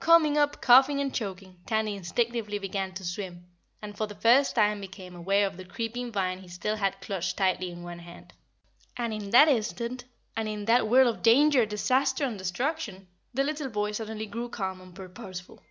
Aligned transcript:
Coming 0.00 0.36
up 0.36 0.60
coughing 0.60 0.98
and 0.98 1.14
choking, 1.14 1.60
Tandy 1.64 1.94
instinctively 1.94 2.58
began 2.58 2.92
to 2.94 3.04
swim 3.04 3.46
and 3.80 3.96
for 3.96 4.08
the 4.08 4.14
first 4.16 4.56
time 4.56 4.80
became 4.80 5.14
aware 5.14 5.46
of 5.46 5.56
the 5.56 5.64
creeping 5.64 6.10
vine 6.10 6.38
he 6.40 6.48
still 6.48 6.74
had 6.74 7.00
clutched 7.00 7.36
tightly 7.36 7.70
in 7.70 7.84
one 7.84 8.00
hand. 8.00 8.32
And 8.96 9.14
in 9.14 9.30
that 9.30 9.46
instant 9.46 10.02
and 10.34 10.48
in 10.48 10.64
that 10.64 10.88
whirl 10.88 11.06
of 11.06 11.22
danger, 11.22 11.64
disaster 11.64 12.24
and 12.24 12.36
destruction, 12.36 13.06
the 13.32 13.44
little 13.44 13.68
boy 13.70 13.92
suddenly 13.92 14.26
grew 14.26 14.48
calm 14.48 14.80
and 14.80 14.96
purposeful. 14.96 15.62